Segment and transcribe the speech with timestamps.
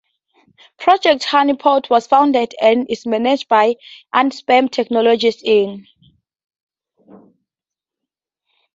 [0.79, 3.75] Project Honey Pot was founded and is managed by
[4.15, 5.85] Unspam Technologies, In.